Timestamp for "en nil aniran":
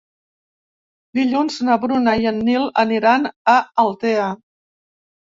2.29-3.27